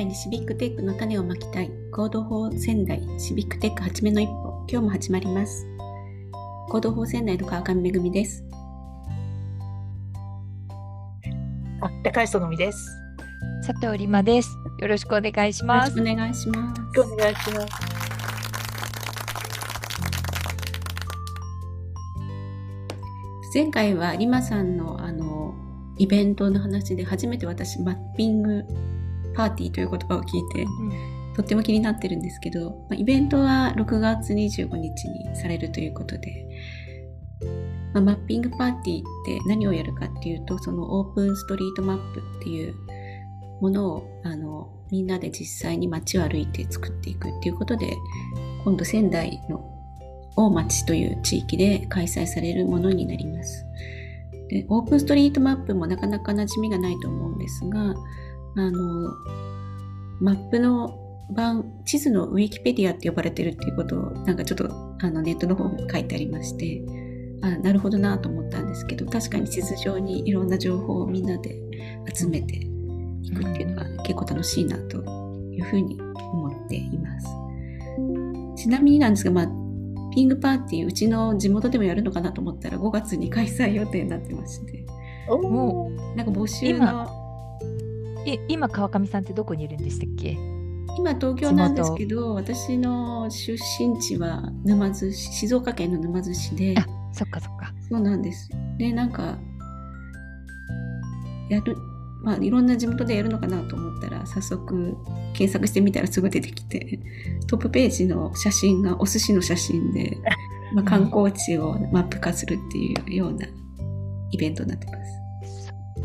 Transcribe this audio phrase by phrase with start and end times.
[0.00, 1.70] 代にシビックテックの種をまきたい。
[1.92, 4.64] コード法仙台シビックテック初めの一歩。
[4.66, 5.66] 今日も始まります。
[6.70, 8.42] コード法仙台の川上恵です。
[11.82, 12.78] あ、高橋のみです。
[13.66, 14.48] 佐藤里真です。
[14.80, 16.00] よろしくお願いします。
[16.00, 17.66] お願いしますお願いします。
[23.52, 25.54] 前回はリマさんのあの
[25.98, 28.64] イベントの話で初めて私マッピング
[29.40, 36.46] パーティーという言葉を聞いて、うん、とっても気になってるんですけど、まあ、イベントは6月25日にされるということで、
[37.94, 42.74] まあ、マッピングパーティーって何をやるかっていうとそのオープンストリートマップっていう
[43.62, 47.96] ものをあのみんなで実際に街を歩いて作っていくっていうことで
[48.64, 49.64] 今度仙台の
[50.36, 53.64] 大町という地域で開催されるものになります。
[54.48, 57.94] でオープンストリートマップもなかなか馴染みがないと思うんですが
[58.56, 59.10] あの
[60.20, 60.96] マップの
[61.32, 64.68] 版地図のウィキペディアって呼ばれてるっていうことをなんかちょっと
[65.00, 66.82] あのネットの方に書いてありまして
[67.42, 71.56] あなるほどなと思ったんですけど確かに地図上にいろんな情報をみんなで
[72.12, 74.98] 集めていくっていうのが結構楽しいなと
[75.52, 77.26] いうふうに思っています。
[78.56, 79.48] ちなみになんですが、まあ、
[80.12, 84.84] ピングパーティーうちの地元でもやるのかなと思ったら5月に開催予定になってまして。
[86.16, 87.19] なんか募集の
[88.26, 90.36] え今川上さんってどこにいるんでしたっけ？
[90.98, 96.74] 今東京なんですけど私の出身地は沼津市静岡県の沼津市で。
[96.78, 97.72] あそっかそっか。
[97.88, 98.50] そうなんです。
[98.78, 99.38] でなんか
[101.48, 101.76] やる
[102.22, 104.96] まあいろんな地元でやるのかなと思ったら早速
[105.32, 107.00] 検索してみたらすぐ出てきて
[107.46, 110.18] トップページの写真がお寿司の写真で、
[110.74, 113.46] まあ、観光地をマップ化するっていうような
[114.32, 115.19] イベントになってます。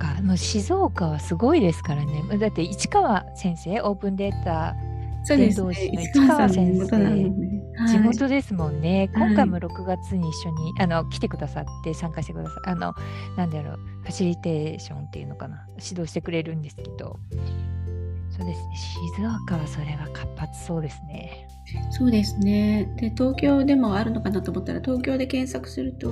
[0.00, 2.38] かもう静岡はすごいですからね。
[2.38, 4.74] だって市川先生オープンデータ
[5.28, 7.30] 伝道師の市川先生、ね
[7.76, 12.94] はい、地元ですもんね、今回も6月に一緒にあの来てくださって参加してくださあの
[13.36, 15.66] なんだろうファシリテーションっていうのかな。
[15.78, 17.18] 指導してくれるんですけど。
[18.30, 18.76] そうですね。
[19.16, 21.48] 静岡はそれは活発そうですね。
[21.90, 22.92] そうですね。
[22.96, 26.10] で東京でもあるのかなと思ったら東京で検索すると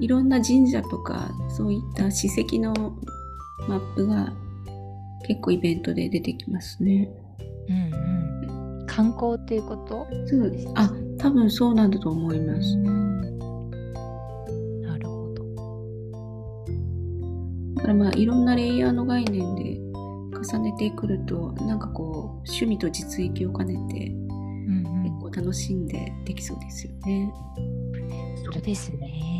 [0.00, 2.74] いろんな神社とかそういった史跡の
[3.68, 4.32] マップが
[5.26, 7.08] 結構イベントで出てきますね。
[7.68, 7.76] うん
[8.80, 8.86] うん。
[8.86, 10.06] 観光っていうこと？
[10.26, 10.68] そうです。
[10.74, 12.76] あ、多分そうなんだと思います。
[14.82, 15.44] なるほど。
[17.74, 19.80] だからまあいろんなレイヤーの概念で
[20.52, 24.12] 重ねてくるとなんかこう趣味と実益を兼ねて、
[25.02, 27.32] 結構楽しんでできそうですよね。
[28.44, 29.35] そうですね。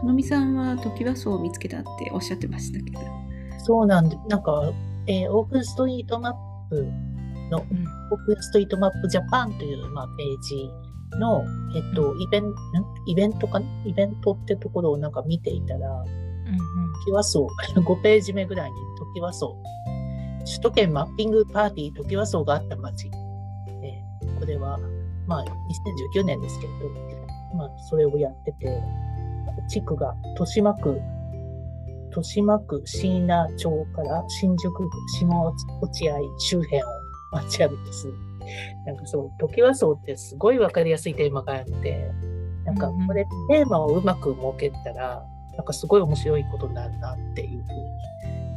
[0.00, 3.00] そのみさんはトキワ荘を見つけたっておっしゃってましたけど。
[3.64, 4.72] そうなんで、なんか、
[5.06, 6.34] えー、オープンストリートマッ
[6.70, 6.76] プ
[7.50, 10.70] の、うん、オープンストリートマップジャパンという、まあ、ページ
[11.18, 11.44] の、
[11.74, 12.54] えっと、イベン
[13.06, 13.66] イベントかな？
[13.84, 19.56] イベントってところをなんか見ていたら、うんうん、トキワ荘、 5ページ目ぐらいにトキワ荘、
[20.46, 23.10] 首都圏マッピングパーティートキワ荘があった街
[24.38, 24.78] これは、
[25.26, 25.44] まあ、
[26.14, 26.88] 2019年ですけれど、
[27.56, 28.82] まあ、それをやってて、
[29.68, 31.00] 地区が豊島区、
[32.08, 34.90] 豊島区椎名町から新宿区
[35.20, 36.86] 下落合周辺を
[37.32, 38.14] 街歩きする。
[38.86, 42.10] なんかそう、時はそうってすごいわかりやすいテーマがあって、
[42.64, 45.22] なんかこれテーマをうまく設けたら、
[45.56, 47.62] なんかすごい面白いことになるなっていう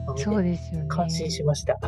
[0.06, 0.88] ふうに、そうですよね。
[0.88, 1.80] 感心しました。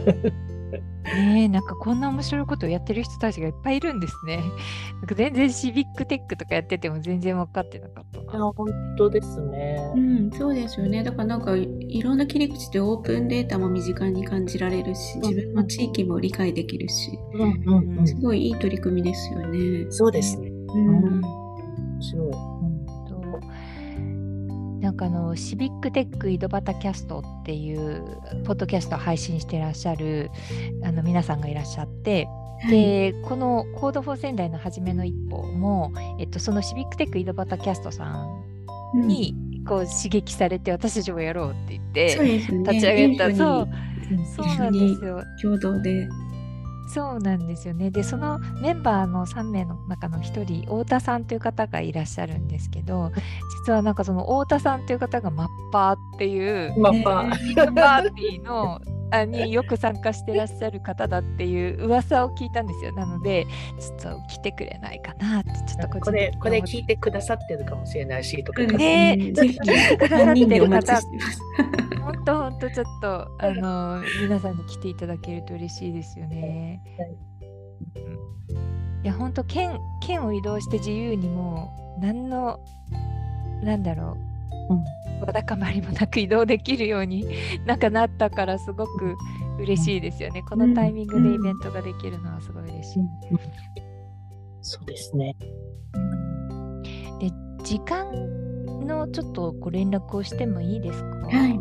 [0.79, 4.38] ねえなんかこんな面白いことをやってる人たちがいっぱいいるんですね。
[5.00, 8.51] なんか全然シビックテックとかやってても全然分かってなかったな。
[8.51, 8.67] 本
[8.97, 9.91] 当ですね。
[9.95, 11.03] うん、そうですよね。
[11.03, 19.85] だからなんかいろんな切り口でオープンデータも身近に感じられるし、自分の地域も理解できるし、うんうんうん、すごいいい取り組みですよね。
[19.89, 20.50] そうですね。
[20.50, 21.21] うん、
[24.94, 30.30] なんかあのシビックテック井戸端キャストっていうポッドキャストを配信していらっしゃる
[30.84, 32.28] あの皆さんがいらっしゃって、
[32.69, 35.92] でこの「Code for 仙台の初めの一歩も」
[36.22, 38.28] えっと、そのシビックテック井戸端キャストさ
[38.94, 39.36] んに
[39.68, 42.38] こう刺激されて、私たちもやろうって言って
[42.69, 43.69] 立ち上げた、そう、
[44.36, 45.24] そうなんですよ。
[45.42, 46.07] 共同で
[46.88, 47.89] そうなんですよね。
[47.89, 53.12] で、そのメンバーの3名の中の1人、太田さんという方がいらっしゃるんですけど、
[53.65, 58.80] 実はなんかその太田さんという方がマッパーっていう、マッパー、パーティーの
[59.12, 62.94] あによく参加してらっしゃる方だっていう噂を聞いたんですよ。
[62.94, 63.45] なので、
[63.80, 68.63] ちょっと来てくれないかなって、ちょっとこれ、これ聞いてくださってるかもしれないし、とか。
[68.63, 69.65] ねえ、ぜひ、く
[70.09, 71.01] ださってる方、
[72.03, 76.81] 本本当本当ちょっと、あの、皆さんに来ていただけると嬉しいですよね。
[79.03, 82.59] いや、本当県、県を移動して自由にもう、何の、
[83.63, 84.17] なんだろ
[84.69, 87.25] う、うんわだかまりもなく移動できるように
[87.65, 89.15] なんかなったからすごく
[89.59, 90.41] 嬉しいですよね。
[90.44, 93.03] このタイミングでイベントができるのはすごい嬉しい。
[94.61, 95.35] そうですね。
[97.19, 97.29] で
[97.63, 98.07] 時間
[98.85, 101.59] のちょっとご連絡をしてもいいですか、はい、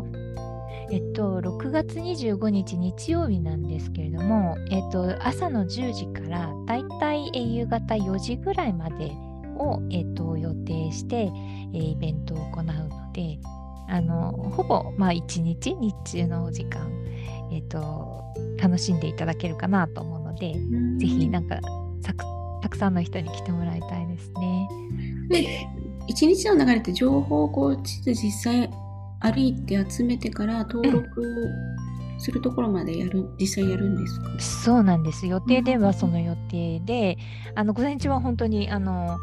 [0.91, 9.11] えっと、6月25日日曜日なんですけれども、えっと、朝の10時からだいたい夕方4時ぐらいまで
[9.57, 11.31] を、えっと、予定して、
[11.73, 13.39] えイベントを行うので、
[13.89, 16.89] あのほぼ、まあ、1日日中の時間、
[17.51, 18.23] えーと、
[18.61, 20.53] 楽しんでいただけるかなと思うので、
[20.99, 21.59] ぜひなんか
[22.63, 24.69] たくさんの人に来てもらいたいですね。
[25.29, 25.67] で
[26.07, 28.69] 一日の流れって情報をこう実際
[29.23, 31.23] 歩いて集めてから登録
[32.19, 34.39] するところまでやる、実際やるんですか？
[34.39, 35.25] そうなんです。
[35.25, 37.17] 予定ではその予定で、
[37.55, 39.17] あの午前中は本当にあの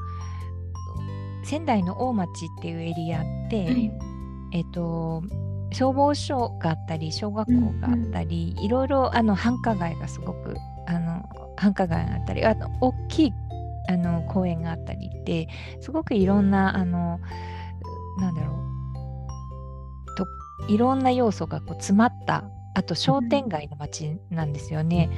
[1.44, 3.92] 仙台の大町っていうエリアって、はい。
[4.52, 5.22] えっ、と
[5.72, 10.56] 消防署があったり小学校があったり、うんうん、いろいろあの繁華街がすごく
[10.88, 11.22] あの
[11.56, 13.32] 繁華街があったりあの大きい
[13.88, 15.48] あの公園があったりって
[15.80, 17.20] すごくいろんなあの
[18.18, 18.69] なんだろう
[20.16, 20.26] と
[20.68, 25.10] いろんな要素がこう詰まったあと商店街の街なんですよね。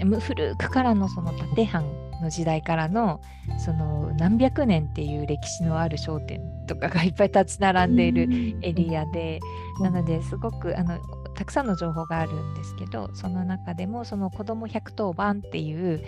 [0.00, 1.84] うん、古くからのその縦藩
[2.22, 3.20] の時代からの
[3.58, 9.40] その何百年っていう歴史のある商店とかがいっぱい立ち並んでいるエリアで、
[9.80, 10.98] なのですごくあの
[11.34, 16.02] たくさんの情報があるんですけどその中でもその子ども110番っていう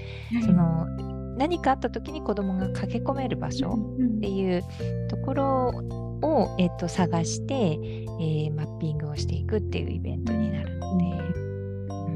[0.44, 0.86] その
[1.36, 4.62] 何かあった時に子どもが駆け込める場所っていう
[5.08, 5.72] ところ
[6.24, 11.04] を、えっと、探して、えー、マッピングをしていくっていうイベントになるので、
[11.98, 12.10] う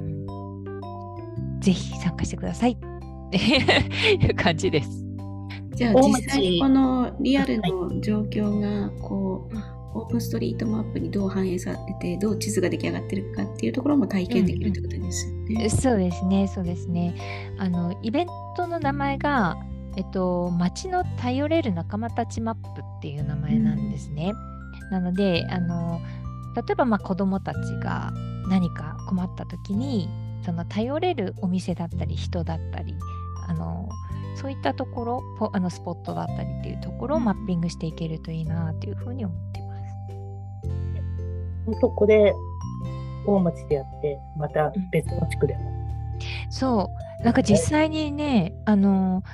[1.56, 2.72] ん、ぜひ参加してください。
[2.72, 5.04] っていう感じです。
[5.74, 9.56] じゃあ実際にこのリアルの状況がこう、
[9.94, 15.44] オープンストリートマップにどう反映されてどう地図が出来上がってるかっていうところも体験できるってことですよね。
[15.50, 17.14] うんうん、そうですねそうですね。
[17.58, 18.26] あのイベン
[18.56, 19.56] トの名前が
[19.98, 24.32] えっと街の頼れる仲間たちマップっていう名前なんですね。
[24.84, 26.00] うん、なのであの
[26.54, 28.12] 例えばまあ子どもたちが
[28.48, 30.08] 何か困った時に
[30.44, 32.94] その頼れるお店だったり人だったり
[33.48, 33.88] あの
[34.36, 39.96] そういったところあのスポットだったりっていうところをマッピングしていけるといいなというふうに思ってます。
[41.66, 42.32] 本当これ
[43.26, 45.64] 大町でやってまた別の地区でも、う
[46.48, 46.88] ん、そ
[47.20, 47.24] う。
[47.24, 49.24] なんか実際にねあの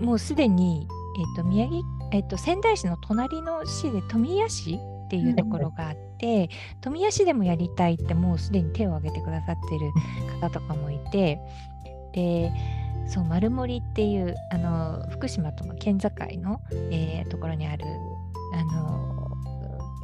[0.00, 0.86] もうすでに、
[1.18, 1.80] えーと、宮城、
[2.12, 6.48] えーと、仙台市の隣の市で富谷市っていうところがあって、
[6.80, 9.92] 富谷市でもやりたいってもうすでに手を挙げてくださってる
[10.40, 11.40] 方とかもいて
[12.12, 12.52] で
[13.06, 16.10] そう丸森っていうあの福島との県境
[16.42, 16.60] の、
[16.90, 17.84] えー、ところにある
[18.54, 19.30] あの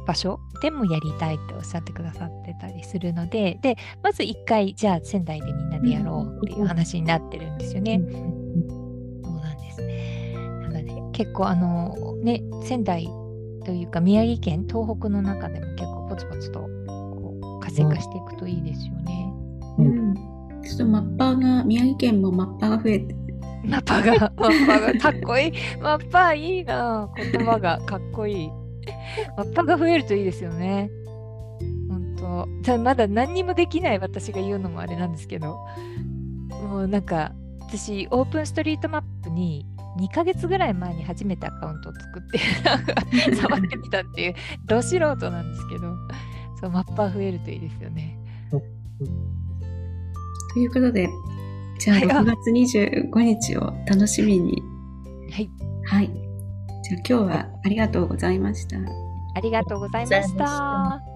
[0.07, 7.99] 場所でもやりたいっておっしゃってくださってたりするのででまず1回じゃあ仙台でみんなでやろうっていう話になってるんですよね。
[7.99, 8.34] そうなんですなので
[11.15, 13.05] 結構あのね仙台
[13.65, 19.33] というか宮城県東北の中でも結構ポツポツとこう活性化していくといいですよね。
[19.79, 23.15] うんちょっとマッパーが、宮城県もマッパーが増えて。
[23.65, 25.53] マッパーが、マッパーがかっこいい。
[25.79, 28.49] マッパーいいな言葉がかっこいい。
[29.37, 30.89] マッパーが増えるといいですよね。
[31.87, 35.59] 本当じゃまだ何にもできない私が言うのもあれなんですけど、
[36.49, 39.67] もうなんか、私、オープンストリートマップに
[39.97, 42.39] 2ヶ月ぐらい前に初めてアカウントを作って、
[43.35, 44.35] 触ってみたっていう、
[44.65, 45.95] ど素人なんですけど、
[46.59, 48.17] そう、マッパー増えるといいですよね。
[50.53, 51.09] ということで、
[51.79, 54.61] じゃあ6月25日を楽しみに。
[55.31, 55.49] はい。
[55.83, 56.07] はい。
[56.83, 58.77] じゃあ今日はありがとうございました。
[59.35, 61.14] ありがとうございました。